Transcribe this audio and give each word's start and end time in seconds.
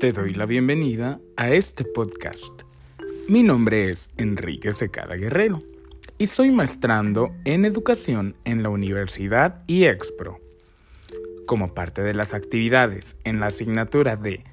Te 0.00 0.12
doy 0.12 0.32
la 0.32 0.46
bienvenida 0.46 1.20
a 1.36 1.50
este 1.50 1.84
podcast. 1.84 2.62
Mi 3.28 3.42
nombre 3.42 3.90
es 3.90 4.10
Enrique 4.16 4.72
Secada 4.72 5.16
Guerrero 5.16 5.58
y 6.18 6.28
soy 6.28 6.52
maestrando 6.52 7.34
en 7.44 7.64
educación 7.64 8.36
en 8.44 8.62
la 8.62 8.68
Universidad 8.68 9.64
IEXPRO. 9.66 10.38
Como 11.48 11.74
parte 11.74 12.02
de 12.02 12.14
las 12.14 12.32
actividades 12.32 13.16
en 13.24 13.40
la 13.40 13.46
asignatura 13.46 14.14
de 14.14 14.44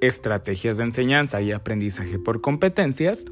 Estrategias 0.00 0.78
de 0.78 0.84
Enseñanza 0.84 1.42
y 1.42 1.52
Aprendizaje 1.52 2.18
por 2.18 2.40
Competencias, 2.40 3.26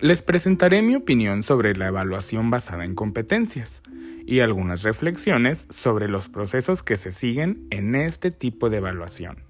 les 0.00 0.20
presentaré 0.20 0.82
mi 0.82 0.94
opinión 0.94 1.42
sobre 1.42 1.74
la 1.74 1.86
evaluación 1.86 2.50
basada 2.50 2.84
en 2.84 2.94
competencias 2.94 3.80
y 4.26 4.40
algunas 4.40 4.82
reflexiones 4.82 5.66
sobre 5.70 6.10
los 6.10 6.28
procesos 6.28 6.82
que 6.82 6.98
se 6.98 7.12
siguen 7.12 7.66
en 7.70 7.94
este 7.94 8.30
tipo 8.30 8.68
de 8.68 8.76
evaluación. 8.76 9.43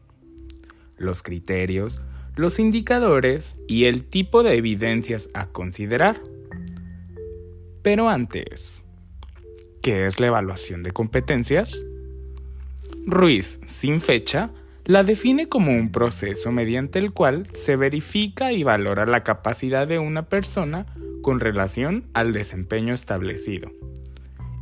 Los 0.97 1.23
criterios, 1.23 2.01
los 2.37 2.59
indicadores 2.59 3.57
y 3.69 3.85
el 3.85 4.05
tipo 4.05 4.43
de 4.43 4.57
evidencias 4.57 5.31
a 5.35 5.47
considerar. 5.47 6.21
Pero 7.83 8.09
antes, 8.09 8.83
¿qué 9.83 10.07
es 10.07 10.21
la 10.21 10.29
evaluación 10.29 10.83
de 10.83 10.93
competencias? 10.93 11.85
Ruiz, 13.07 13.61
sin 13.67 14.01
fecha, 14.01 14.51
la 14.85 15.03
define 15.03 15.49
como 15.49 15.73
un 15.73 15.93
proceso 15.93 16.53
mediante 16.53 16.99
el 16.99 17.13
cual 17.13 17.49
se 17.53 17.77
verifica 17.77 18.53
y 18.53 18.63
valora 18.63 19.07
la 19.07 19.23
capacidad 19.23 19.87
de 19.87 19.99
una 19.99 20.29
persona 20.29 20.87
con 21.23 21.41
relación 21.41 22.05
al 22.13 22.33
desempeño 22.33 22.93
establecido 22.95 23.71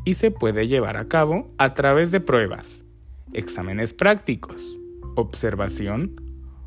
y 0.04 0.14
se 0.14 0.30
puede 0.30 0.68
llevar 0.68 0.96
a 0.96 1.08
cabo 1.08 1.50
a 1.58 1.74
través 1.74 2.10
de 2.10 2.20
pruebas, 2.20 2.84
exámenes 3.32 3.92
prácticos, 3.92 4.76
observación 5.14 6.20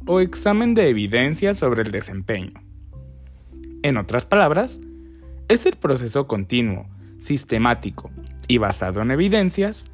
o 0.06 0.20
examen 0.20 0.74
de 0.74 0.90
evidencia 0.90 1.54
sobre 1.54 1.84
el 1.84 1.92
desempeño. 1.92 2.54
En 3.84 3.98
otras 3.98 4.26
palabras, 4.26 4.80
es 5.48 5.66
el 5.66 5.76
proceso 5.76 6.28
continuo, 6.28 6.88
sistemático 7.20 8.12
y 8.48 8.58
basado 8.58 9.02
en 9.02 9.12
evidencias 9.12 9.92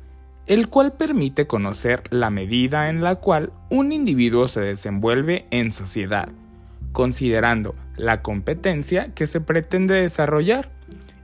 el 0.48 0.70
cual 0.70 0.94
permite 0.94 1.48
conocer 1.48 2.04
la 2.10 2.30
medida 2.30 2.90
en 2.90 3.02
la 3.02 3.16
cual 3.16 3.54
un 3.70 3.92
individuo 3.92 4.48
se 4.48 4.62
desenvuelve 4.62 5.46
en 5.52 5.72
sociedad, 5.72 6.30
considerando 6.92 7.76
la 7.96 8.22
competencia 8.22 9.14
que 9.14 9.28
se 9.28 9.40
pretende 9.40 9.96
desarrollar 9.96 10.70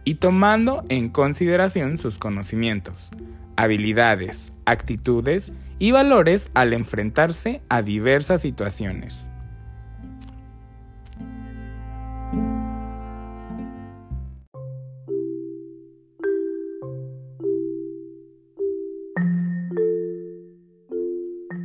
y 0.04 0.16
tomando 0.16 0.86
en 0.90 1.10
consideración 1.10 1.98
sus 1.98 2.18
conocimientos, 2.18 3.10
habilidades, 3.58 4.54
actitudes 4.66 5.52
y 5.80 5.92
valores 5.92 6.50
al 6.54 6.74
enfrentarse 6.74 7.62
a 7.68 7.82
diversas 7.82 8.42
situaciones. 8.42 9.28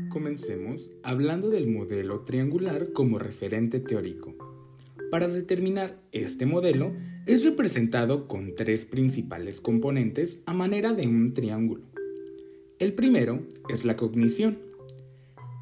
Comencemos 0.08 0.90
hablando 1.02 1.50
del 1.50 1.68
modelo 1.68 2.20
triangular 2.20 2.92
como 2.92 3.18
referente 3.18 3.80
teórico. 3.80 4.51
Para 5.12 5.28
determinar 5.28 6.00
este 6.12 6.46
modelo 6.46 6.96
es 7.26 7.44
representado 7.44 8.28
con 8.28 8.54
tres 8.54 8.86
principales 8.86 9.60
componentes 9.60 10.40
a 10.46 10.54
manera 10.54 10.94
de 10.94 11.06
un 11.06 11.34
triángulo. 11.34 11.82
El 12.78 12.94
primero 12.94 13.46
es 13.68 13.84
la 13.84 13.94
cognición. 13.94 14.56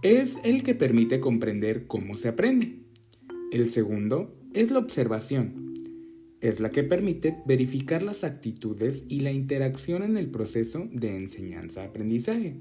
Es 0.04 0.38
el 0.44 0.62
que 0.62 0.76
permite 0.76 1.18
comprender 1.18 1.88
cómo 1.88 2.14
se 2.14 2.28
aprende. 2.28 2.76
El 3.50 3.70
segundo 3.70 4.32
es 4.54 4.70
la 4.70 4.78
observación. 4.78 5.75
Es 6.41 6.60
la 6.60 6.70
que 6.70 6.84
permite 6.84 7.38
verificar 7.44 8.04
las 8.04 8.22
actitudes 8.22 9.04
y 9.08 9.19
la 9.19 9.32
interacción 9.32 10.04
en 10.04 10.16
el 10.16 10.30
proceso 10.30 10.88
de 10.92 11.16
enseñanza-aprendizaje. 11.16 12.54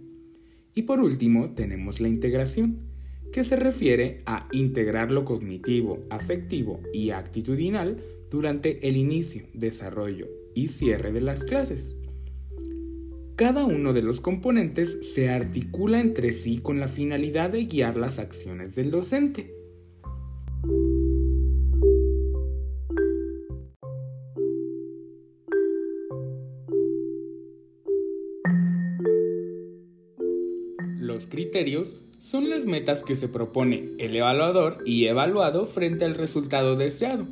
Y 0.74 0.82
por 0.82 1.02
último 1.02 1.52
tenemos 1.52 2.02
la 2.02 2.08
integración, 2.08 2.89
que 3.32 3.44
se 3.44 3.56
refiere 3.56 4.22
a 4.26 4.48
integrar 4.52 5.12
lo 5.12 5.26
cognitivo, 5.26 6.06
afectivo 6.10 6.82
y 6.94 7.12
actitudinal 7.12 8.02
durante 8.30 8.88
el 8.88 8.98
inicio, 8.98 9.44
desarrollo 9.54 10.28
y 10.56 10.68
cierre 10.68 11.12
de 11.12 11.22
las 11.22 11.44
clases. 11.44 11.98
Cada 13.36 13.64
uno 13.64 13.94
de 13.94 14.02
los 14.02 14.20
componentes 14.20 15.14
se 15.14 15.30
articula 15.30 16.02
entre 16.02 16.32
sí 16.32 16.58
con 16.58 16.80
la 16.80 16.88
finalidad 16.88 17.52
de 17.52 17.66
guiar 17.66 17.96
las 17.96 18.20
acciones 18.20 18.76
del 18.76 18.92
docente. 18.92 19.59
Son 32.20 32.50
las 32.50 32.66
metas 32.66 33.04
que 33.04 33.16
se 33.16 33.30
propone 33.30 33.92
el 33.98 34.16
evaluador 34.16 34.84
y 34.86 35.06
evaluado 35.06 35.66
frente 35.66 36.06
al 36.06 36.16
resultado 36.16 36.76
deseado. 36.76 37.26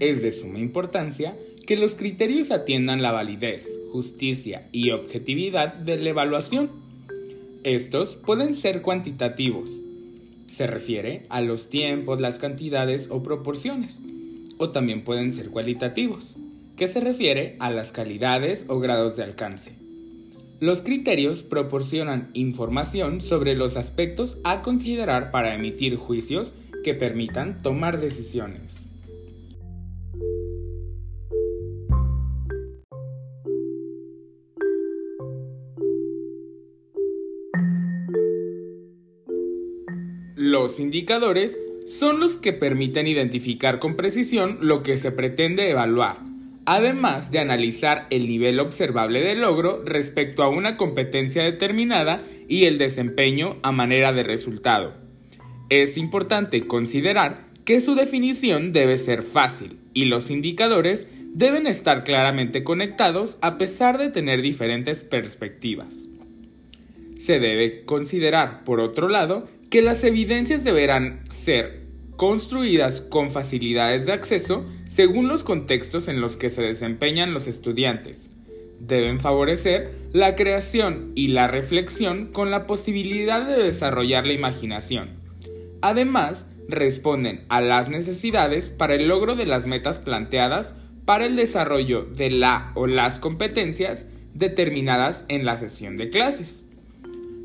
Es 0.00 0.22
de 0.22 0.32
suma 0.32 0.58
importancia 0.58 1.36
que 1.66 1.76
los 1.76 1.94
criterios 1.94 2.50
atiendan 2.50 3.02
la 3.02 3.12
validez, 3.12 3.78
justicia 3.90 4.68
y 4.70 4.90
objetividad 4.90 5.74
de 5.74 5.96
la 5.96 6.10
evaluación. 6.10 6.70
Estos 7.64 8.16
pueden 8.16 8.54
ser 8.54 8.82
cuantitativos. 8.82 9.82
Se 10.46 10.66
refiere 10.66 11.24
a 11.30 11.40
los 11.40 11.70
tiempos, 11.70 12.20
las 12.20 12.38
cantidades 12.38 13.08
o 13.10 13.22
proporciones. 13.22 14.02
O 14.58 14.70
también 14.70 15.04
pueden 15.04 15.32
ser 15.32 15.50
cualitativos, 15.50 16.36
que 16.76 16.86
se 16.86 17.00
refiere 17.00 17.56
a 17.60 17.70
las 17.70 17.92
calidades 17.92 18.66
o 18.68 18.78
grados 18.78 19.16
de 19.16 19.22
alcance. 19.22 19.81
Los 20.62 20.80
criterios 20.80 21.42
proporcionan 21.42 22.30
información 22.34 23.20
sobre 23.20 23.56
los 23.56 23.76
aspectos 23.76 24.38
a 24.44 24.62
considerar 24.62 25.32
para 25.32 25.56
emitir 25.56 25.96
juicios 25.96 26.54
que 26.84 26.94
permitan 26.94 27.62
tomar 27.62 27.98
decisiones. 27.98 28.86
Los 40.36 40.78
indicadores 40.78 41.58
son 41.88 42.20
los 42.20 42.38
que 42.38 42.52
permiten 42.52 43.08
identificar 43.08 43.80
con 43.80 43.96
precisión 43.96 44.58
lo 44.60 44.84
que 44.84 44.96
se 44.96 45.10
pretende 45.10 45.68
evaluar 45.68 46.31
además 46.66 47.30
de 47.30 47.40
analizar 47.40 48.06
el 48.10 48.28
nivel 48.28 48.60
observable 48.60 49.20
de 49.20 49.34
logro 49.34 49.82
respecto 49.84 50.42
a 50.42 50.48
una 50.48 50.76
competencia 50.76 51.42
determinada 51.42 52.22
y 52.48 52.64
el 52.64 52.78
desempeño 52.78 53.56
a 53.62 53.72
manera 53.72 54.12
de 54.12 54.22
resultado. 54.22 54.94
Es 55.70 55.96
importante 55.96 56.66
considerar 56.66 57.46
que 57.64 57.80
su 57.80 57.94
definición 57.94 58.72
debe 58.72 58.98
ser 58.98 59.22
fácil 59.22 59.78
y 59.94 60.04
los 60.04 60.30
indicadores 60.30 61.08
deben 61.34 61.66
estar 61.66 62.04
claramente 62.04 62.62
conectados 62.62 63.38
a 63.40 63.56
pesar 63.56 63.98
de 63.98 64.10
tener 64.10 64.42
diferentes 64.42 65.02
perspectivas. 65.02 66.08
Se 67.16 67.38
debe 67.38 67.84
considerar, 67.84 68.64
por 68.64 68.80
otro 68.80 69.08
lado, 69.08 69.48
que 69.70 69.80
las 69.80 70.04
evidencias 70.04 70.64
deberán 70.64 71.20
ser 71.30 71.81
construidas 72.22 73.00
con 73.00 73.32
facilidades 73.32 74.06
de 74.06 74.12
acceso 74.12 74.64
según 74.86 75.26
los 75.26 75.42
contextos 75.42 76.06
en 76.06 76.20
los 76.20 76.36
que 76.36 76.50
se 76.50 76.62
desempeñan 76.62 77.34
los 77.34 77.48
estudiantes. 77.48 78.30
Deben 78.78 79.18
favorecer 79.18 79.90
la 80.12 80.36
creación 80.36 81.10
y 81.16 81.28
la 81.28 81.48
reflexión 81.48 82.26
con 82.26 82.52
la 82.52 82.68
posibilidad 82.68 83.44
de 83.44 83.60
desarrollar 83.60 84.24
la 84.24 84.34
imaginación. 84.34 85.16
Además, 85.80 86.48
responden 86.68 87.44
a 87.48 87.60
las 87.60 87.88
necesidades 87.88 88.70
para 88.70 88.94
el 88.94 89.08
logro 89.08 89.34
de 89.34 89.46
las 89.46 89.66
metas 89.66 89.98
planteadas 89.98 90.76
para 91.04 91.26
el 91.26 91.34
desarrollo 91.34 92.04
de 92.04 92.30
la 92.30 92.70
o 92.76 92.86
las 92.86 93.18
competencias 93.18 94.06
determinadas 94.32 95.24
en 95.26 95.44
la 95.44 95.56
sesión 95.56 95.96
de 95.96 96.08
clases. 96.08 96.66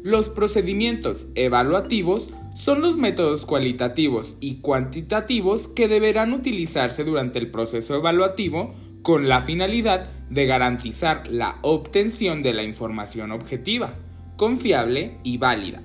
Los 0.04 0.30
procedimientos 0.30 1.30
evaluativos 1.34 2.32
son 2.58 2.82
los 2.82 2.98
métodos 2.98 3.46
cualitativos 3.46 4.36
y 4.42 4.62
cuantitativos 4.62 5.68
que 5.68 5.88
deberán 5.88 6.34
utilizarse 6.34 7.04
durante 7.04 7.38
el 7.38 7.52
proceso 7.52 7.96
evaluativo 7.96 8.74
con 9.04 9.30
la 9.30 9.42
finalidad 9.42 10.10
de 10.32 10.48
garantizar 10.48 11.28
la 11.28 11.60
obtención 11.62 12.42
de 12.42 12.54
la 12.54 12.64
información 12.64 13.32
objetiva, 13.32 13.94
confiable 14.38 15.20
y 15.24 15.38
válida. 15.38 15.84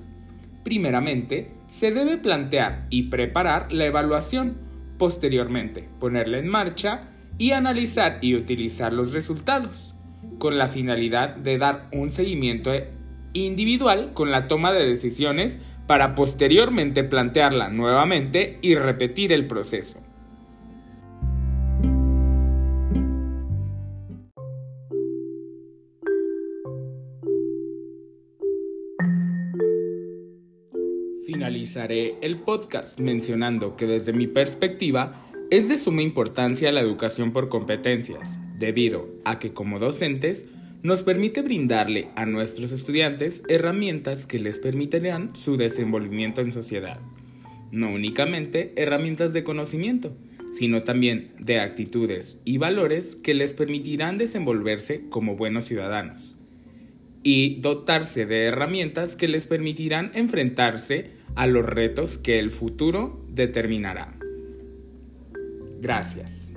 Primeramente, 0.63 1.51
se 1.67 1.91
debe 1.91 2.17
plantear 2.17 2.87
y 2.89 3.03
preparar 3.03 3.71
la 3.71 3.85
evaluación, 3.85 4.57
posteriormente 4.97 5.87
ponerla 5.99 6.39
en 6.39 6.47
marcha 6.47 7.11
y 7.37 7.51
analizar 7.51 8.17
y 8.19 8.33
utilizar 8.33 8.93
los 8.93 9.13
resultados, 9.13 9.93
con 10.39 10.57
la 10.57 10.67
finalidad 10.67 11.35
de 11.35 11.59
dar 11.59 11.87
un 11.93 12.09
seguimiento 12.09 12.71
individual 13.33 14.13
con 14.13 14.31
la 14.31 14.47
toma 14.47 14.71
de 14.71 14.87
decisiones 14.87 15.59
para 15.87 16.15
posteriormente 16.15 17.03
plantearla 17.03 17.69
nuevamente 17.69 18.57
y 18.61 18.75
repetir 18.75 19.33
el 19.33 19.47
proceso. 19.47 19.99
Finalizaré 31.25 32.15
el 32.21 32.37
podcast 32.37 32.99
mencionando 32.99 33.75
que 33.75 33.87
desde 33.87 34.13
mi 34.13 34.27
perspectiva 34.27 35.27
es 35.49 35.69
de 35.69 35.77
suma 35.77 36.01
importancia 36.01 36.71
la 36.71 36.81
educación 36.81 37.31
por 37.31 37.49
competencias, 37.49 38.39
debido 38.57 39.07
a 39.25 39.39
que 39.39 39.53
como 39.53 39.79
docentes 39.79 40.47
nos 40.83 41.01
permite 41.03 41.41
brindarle 41.41 42.09
a 42.15 42.25
nuestros 42.25 42.73
estudiantes 42.73 43.41
herramientas 43.47 44.27
que 44.27 44.37
les 44.37 44.59
permitirán 44.59 45.33
su 45.33 45.55
desenvolvimiento 45.55 46.41
en 46.41 46.51
sociedad. 46.51 46.99
No 47.71 47.91
únicamente 47.91 48.73
herramientas 48.75 49.33
de 49.33 49.45
conocimiento, 49.45 50.15
sino 50.51 50.83
también 50.83 51.31
de 51.39 51.61
actitudes 51.61 52.39
y 52.45 52.57
valores 52.57 53.15
que 53.15 53.33
les 53.33 53.53
permitirán 53.53 54.17
desenvolverse 54.17 55.09
como 55.09 55.35
buenos 55.35 55.65
ciudadanos 55.65 56.35
y 57.23 57.61
dotarse 57.61 58.25
de 58.25 58.43
herramientas 58.43 59.15
que 59.15 59.29
les 59.29 59.47
permitirán 59.47 60.11
enfrentarse 60.13 61.11
a 61.35 61.47
los 61.47 61.65
retos 61.65 62.17
que 62.17 62.37
el 62.37 62.51
futuro 62.51 63.25
determinará. 63.29 64.17
Gracias. 65.79 66.52